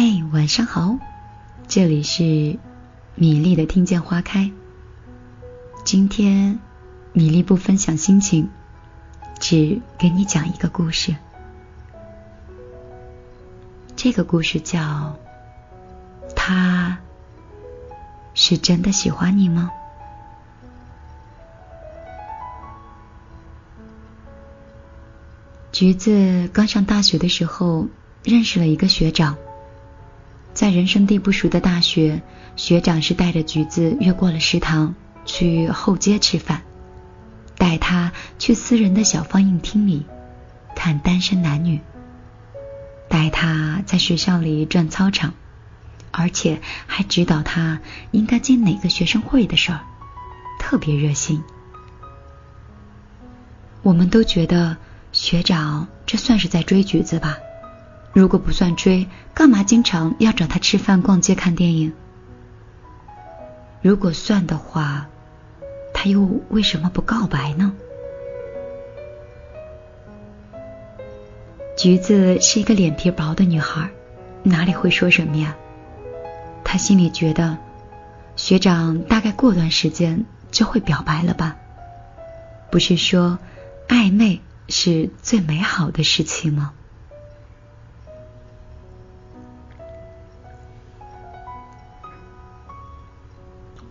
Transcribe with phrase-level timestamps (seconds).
[0.00, 0.96] 嘿，晚上好，
[1.66, 2.22] 这里是
[3.16, 4.52] 米粒的听见花开。
[5.84, 6.60] 今天
[7.12, 8.48] 米粒不分享心情，
[9.40, 11.16] 只给你讲一个故事。
[13.96, 14.78] 这个故事叫
[16.36, 16.98] 《他
[18.34, 19.68] 是真的喜欢你吗》。
[25.72, 27.88] 橘子刚上大学的时候，
[28.22, 29.36] 认识了一个学长。
[30.58, 32.20] 在人生地不熟的大学，
[32.56, 36.62] 学长是带着橘子越过了食堂，去后街吃饭，
[37.56, 40.04] 带他去私人的小放映厅里
[40.74, 41.80] 看单身男女，
[43.08, 45.34] 带他在学校里转操场，
[46.10, 47.78] 而且还指导他
[48.10, 49.82] 应该进哪个学生会的事儿，
[50.58, 51.40] 特别热心。
[53.82, 54.76] 我们都觉得
[55.12, 57.38] 学长这算是在追橘子吧。
[58.12, 61.92] 如果不算追，干嘛经常要找他吃饭、逛街、看电影？
[63.80, 65.06] 如果算的话，
[65.94, 67.72] 他又为什么不告白呢？
[71.76, 73.88] 橘子是一个脸皮薄的女孩，
[74.42, 75.54] 哪里会说什么呀？
[76.64, 77.56] 她心里觉得，
[78.34, 81.56] 学长大概过段时间就会表白了吧？
[82.70, 83.38] 不是说
[83.86, 86.72] 暧昧是最美好的事情吗？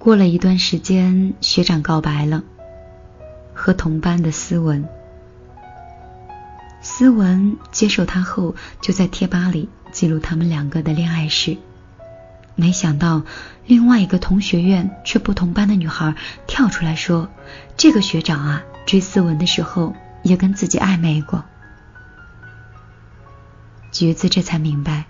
[0.07, 2.41] 过了一段时间，学长告白了，
[3.53, 4.87] 和同班的思文。
[6.81, 11.57] 思文接受他后，就在贴吧里记录他们两个的恋爱史。
[12.55, 13.23] 没想到，
[13.65, 16.15] 另外一个同学院却不同班的女孩
[16.47, 17.27] 跳出来说
[17.75, 21.43] ：“这个学长啊，追思文的时候也跟自己暧昧过。”
[23.91, 25.03] 橘子这才明白，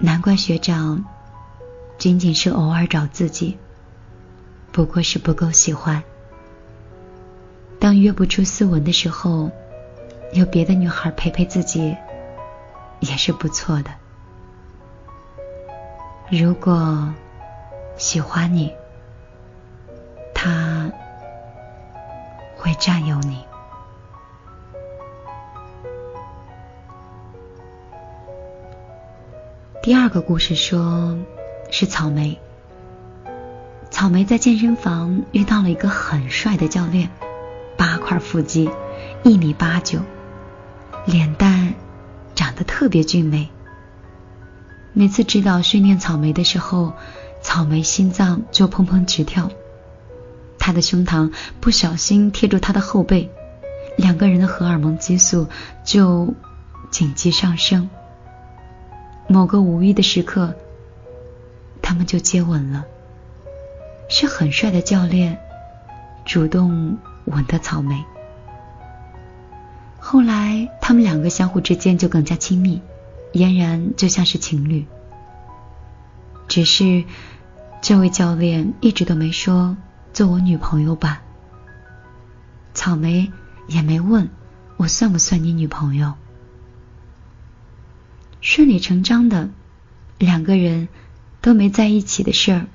[0.00, 1.04] 难怪学长。
[1.98, 3.56] 仅仅是偶尔找自己，
[4.70, 6.02] 不过是不够喜欢。
[7.80, 9.50] 当约不出斯文的时候，
[10.32, 11.96] 有别的女孩陪陪自己，
[13.00, 13.90] 也是不错的。
[16.30, 17.12] 如果
[17.96, 18.72] 喜欢你，
[20.34, 20.92] 他
[22.56, 23.42] 会占有你。
[29.82, 31.16] 第二个故事说。
[31.70, 32.38] 是草莓。
[33.90, 37.10] 草莓在健身房遇到了一个很帅的教练，
[37.78, 38.68] 八块腹肌，
[39.22, 40.00] 一米八九，
[41.06, 41.74] 脸蛋
[42.34, 43.48] 长得特别俊美。
[44.92, 46.92] 每次指导训练草莓的时候，
[47.40, 49.50] 草莓心脏就砰砰直跳，
[50.58, 53.30] 他的胸膛不小心贴住他的后背，
[53.96, 55.46] 两个人的荷尔蒙激素
[55.84, 56.34] 就
[56.90, 57.88] 紧急上升。
[59.26, 60.54] 某个无意的时刻。
[61.88, 62.84] 他们就接吻了，
[64.08, 65.38] 是很帅的教练
[66.24, 68.04] 主动吻的草莓。
[70.00, 72.82] 后来他们两个相互之间就更加亲密，
[73.34, 74.84] 俨然就像是情侣。
[76.48, 77.04] 只是
[77.80, 79.76] 这位教练一直都没说
[80.12, 81.22] 做我女朋友吧，
[82.74, 83.30] 草莓
[83.68, 84.28] 也没问
[84.76, 86.14] 我算不算你女朋友。
[88.40, 89.50] 顺理成章的
[90.18, 90.88] 两个人。
[91.46, 92.66] 都没在一起的事儿，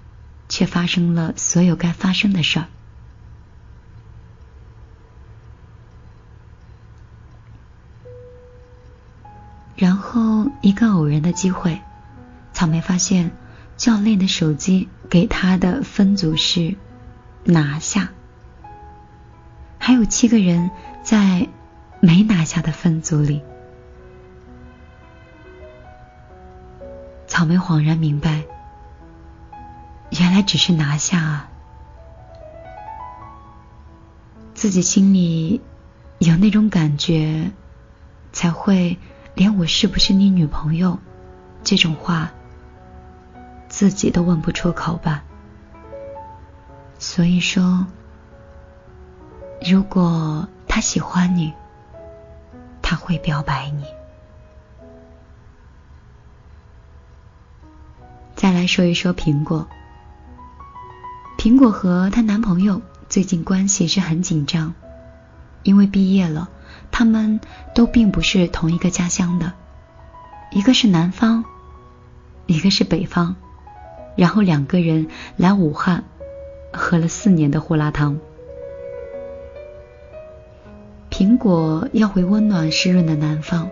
[0.47, 2.67] 却发生了所有该发生的事儿。
[9.75, 11.81] 然后一个偶然的机会，
[12.53, 13.31] 草莓发现
[13.75, 16.77] 教练的手机给他的分组是
[17.43, 18.11] 拿下，
[19.79, 20.71] 还有七个人
[21.03, 21.49] 在
[21.99, 23.41] 没拿下的分组里。
[27.27, 28.45] 草莓恍然明白。
[30.19, 31.49] 原来只是拿下啊！
[34.53, 35.61] 自己心里
[36.19, 37.51] 有那种感觉，
[38.33, 38.99] 才会
[39.33, 40.99] 连我是不是你女朋友
[41.63, 42.31] 这种话，
[43.69, 45.23] 自己都问不出口吧。
[46.99, 47.87] 所以说，
[49.65, 51.53] 如果他喜欢你，
[52.81, 53.85] 他会表白你。
[58.35, 59.65] 再来说一说苹果。
[61.41, 64.75] 苹果和她男朋友最近关系是很紧张，
[65.63, 66.49] 因为毕业了，
[66.91, 67.39] 他们
[67.73, 69.51] 都并不是同一个家乡的，
[70.51, 71.43] 一个是南方，
[72.45, 73.33] 一个是北方，
[74.15, 76.03] 然后两个人来武汉
[76.71, 78.19] 喝了四年的胡辣汤。
[81.09, 83.67] 苹果要回温暖湿润的南方，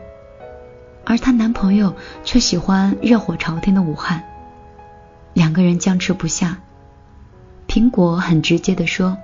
[1.05, 4.23] 而她男朋友却喜欢热火朝天的武汉，
[5.33, 6.57] 两个人僵持不下。
[7.69, 9.15] 苹果很直接的说：“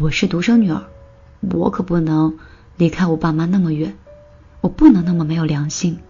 [0.00, 0.82] 我是独生女儿，
[1.52, 2.36] 我可不能
[2.76, 3.96] 离开我爸妈那么远，
[4.60, 6.00] 我不能那么没有良心。”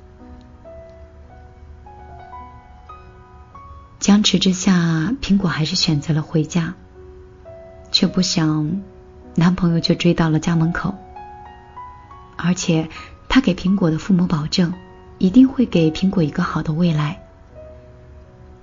[4.00, 6.72] 僵持之下，苹果还是选择了回家，
[7.92, 8.80] 却不想
[9.34, 10.94] 男朋友却追到了家门口，
[12.38, 12.88] 而且
[13.28, 14.72] 他给苹果的父母保证，
[15.18, 17.20] 一定会给苹果一个好的未来，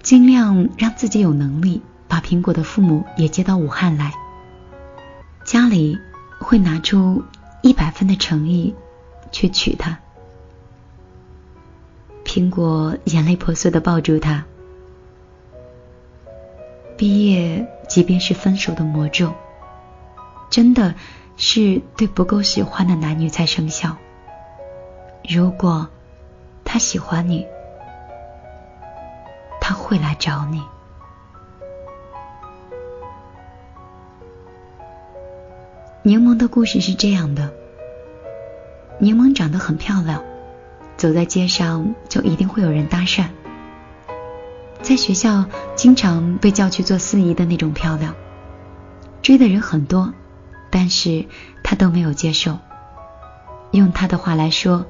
[0.02, 1.84] 尽量让自己有能力
[2.16, 4.14] 把苹果的父母也接到武汉来，
[5.44, 6.00] 家里
[6.40, 7.22] 会拿出
[7.62, 8.74] 一百分的诚意
[9.34, 10.00] 去娶她。
[12.24, 14.46] 苹果眼泪婆娑的抱住他。
[16.96, 19.34] 毕业，即便是分手的魔咒，
[20.50, 20.96] 真的
[21.36, 23.98] 是对不够喜欢的男女才生效。
[25.28, 25.90] 如果
[26.64, 27.46] 他喜欢你，
[29.60, 30.64] 他会来找你。
[36.08, 37.52] 柠檬的故事是这样的：
[39.00, 40.24] 柠檬长得很漂亮，
[40.98, 43.26] 走在街上就一定会有人搭讪。
[44.84, 48.14] 在学校经常被叫去做司仪的那种漂亮，
[49.24, 50.14] 追的人很多，
[50.70, 51.26] 但是
[51.64, 52.60] 他都没有接受。
[53.72, 54.86] 用他的话来说，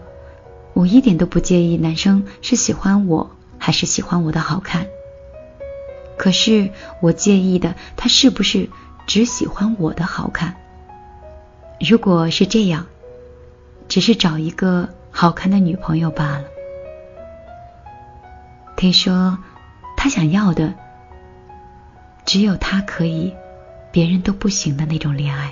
[0.74, 4.88] 我一点都不介意男生是喜欢我还是喜欢我的好看，
[6.18, 6.72] 可是
[7.02, 8.70] 我介意的他是不是
[9.08, 10.58] 只喜欢我的好看。
[11.80, 12.86] 如果是这样，
[13.88, 16.44] 只是找一个好看的女朋友罢了。
[18.78, 19.38] 可以说。
[19.98, 20.76] 他想要的，
[22.28, 23.34] 只有他可以，
[23.92, 25.52] 别人都不行的那种恋爱。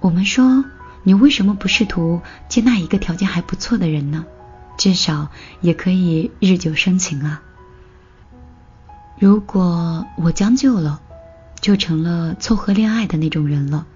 [0.00, 0.64] 我们说，
[1.02, 4.24] 你为什么不试图接纳一个条件还不错的人呢？
[4.78, 5.28] 至少
[5.60, 7.42] 也可以日久生情啊。
[9.18, 11.02] 如果我将就了，
[11.60, 13.86] 就成了凑合恋爱的那种人了。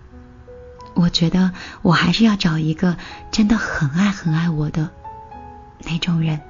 [0.94, 2.96] 我觉得我还是要找一个
[3.30, 4.90] 真的很爱很爱我的
[5.84, 6.40] 那种人。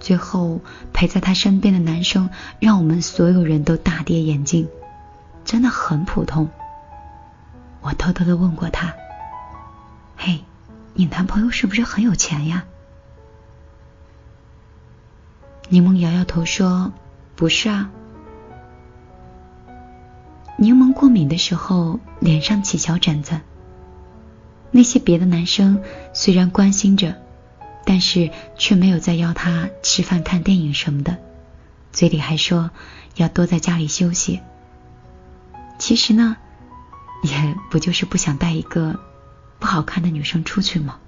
[0.00, 0.60] 最后
[0.92, 2.30] 陪在他身边的男生，
[2.60, 4.68] 让我们所有人都大跌眼镜，
[5.44, 6.48] 真的很普通。
[7.80, 8.94] 我偷偷的问过他
[10.16, 10.44] ：“嘿，
[10.94, 12.64] 你男朋友是不是很有钱呀？”
[15.68, 16.92] 柠檬摇摇头说
[17.34, 17.90] ：“不是啊。”
[20.58, 23.40] 柠檬过敏的时候，脸上起小疹子。
[24.70, 25.82] 那些别的男生
[26.12, 27.16] 虽然关心着。
[27.84, 31.16] 但是却没有再邀他吃饭、看电影什么的，
[31.90, 32.70] 嘴里还说
[33.16, 34.40] 要多在家里休息。
[35.78, 36.36] 其实呢，
[37.22, 39.00] 也不就是不想带一个
[39.58, 40.98] 不好看的女生出去吗？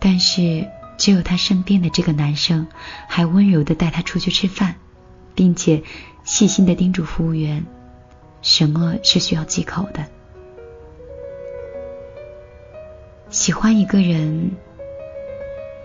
[0.00, 0.66] 但是
[0.96, 2.68] 只有他身边的这个男生，
[3.08, 4.76] 还温柔的带他出去吃饭，
[5.36, 5.84] 并且
[6.24, 7.64] 细心的叮嘱服务员，
[8.42, 10.04] 什么是需要忌口的。
[13.30, 14.50] 喜欢一个人，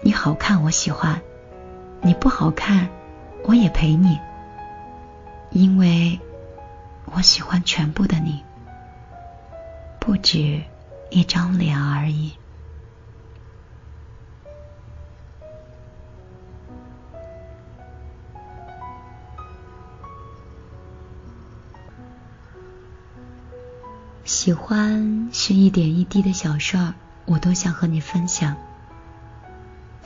[0.01, 1.21] 你好看我喜欢，
[2.01, 2.89] 你不好看
[3.43, 4.17] 我也陪你，
[5.51, 6.19] 因为
[7.13, 8.43] 我喜欢全部的你，
[9.99, 10.61] 不止
[11.09, 12.31] 一张脸而已。
[24.31, 26.93] 喜欢是一点一滴的小事儿。
[27.25, 28.55] 我都想和你分享。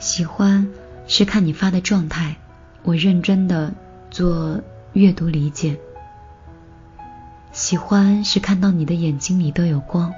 [0.00, 0.68] 喜欢
[1.06, 2.34] 是看你发的状态，
[2.82, 3.72] 我认真的
[4.10, 4.60] 做
[4.94, 5.78] 阅读理解。
[7.52, 10.12] 喜欢是看到你的眼睛里都有光。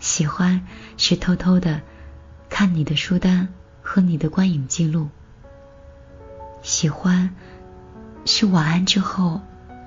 [0.00, 0.66] 喜欢
[0.96, 1.80] 是偷偷的
[2.50, 3.46] 看你的书单
[3.80, 5.08] 和你的观影记录。
[6.62, 7.30] 喜欢
[8.24, 9.40] 是晚安之后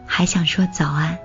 [0.06, 1.20] 还想说早安。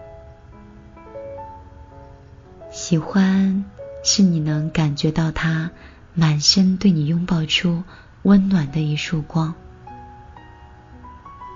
[2.92, 3.64] 喜欢。
[4.02, 5.70] 是你能感觉到他
[6.12, 7.84] 满身对你拥抱出
[8.20, 9.54] 温暖的一束光。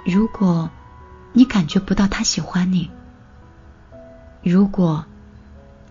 [0.06, 0.70] 如果
[1.34, 2.90] 你感觉不到他喜欢你，
[4.42, 5.04] 如果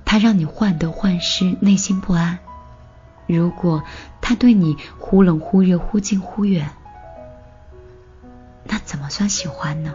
[0.04, 2.40] 他让你患得患失、内心不安，
[3.28, 3.84] 如果
[4.22, 6.72] 他对你忽冷忽热、忽近忽远，
[8.64, 9.94] 那怎么算喜欢呢？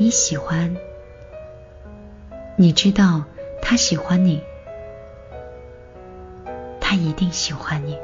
[0.00, 0.76] 你喜欢，
[2.56, 3.22] 你知道。
[3.68, 4.44] 他喜欢你，
[6.80, 7.98] 他一定喜欢你。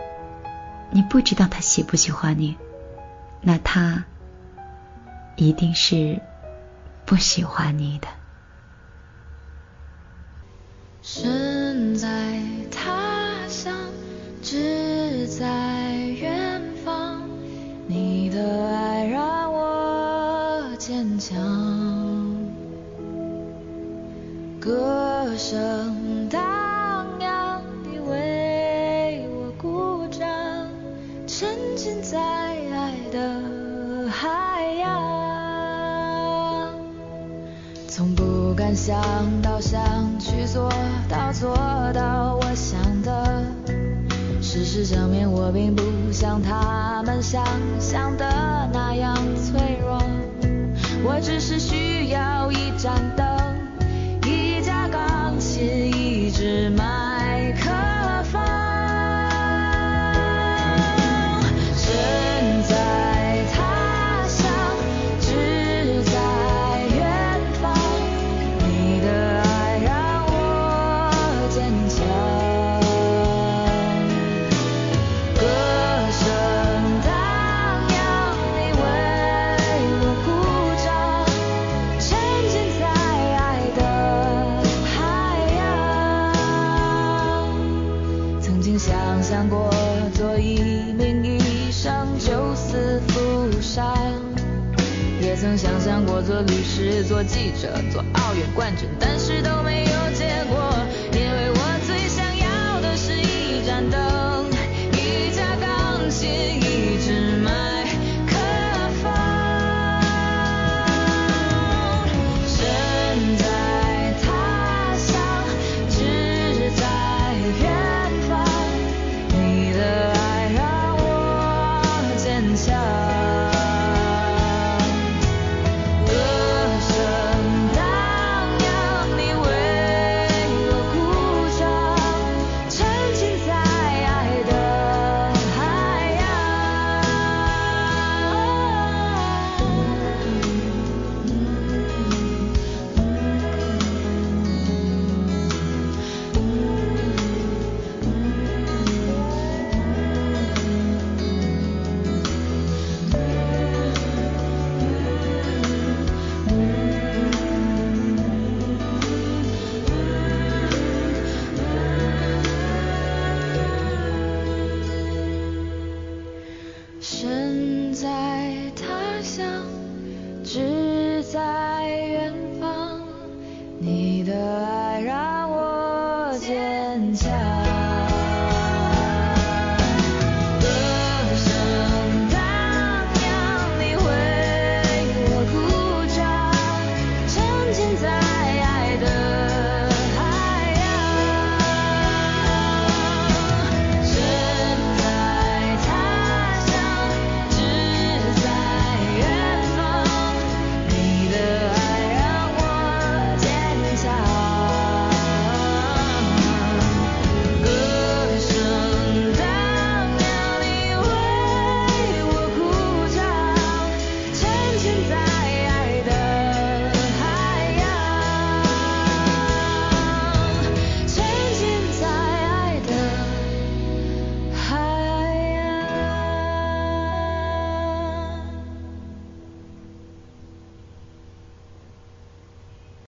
[0.91, 2.59] 你不知道他喜不喜欢你，
[3.41, 4.03] 那他
[5.37, 6.21] 一定是
[7.07, 8.09] 不喜欢你的。
[11.01, 11.52] 是
[31.85, 36.73] 现在爱的海洋。
[37.89, 39.03] 从不敢想
[39.43, 39.83] 到想
[40.21, 40.73] 去做
[41.09, 41.57] 到做
[41.93, 43.45] 到我想的
[44.41, 47.45] 事实证明我并不像他们想
[47.81, 50.01] 象的那样脆弱。
[51.03, 53.32] 我只是需要一盏灯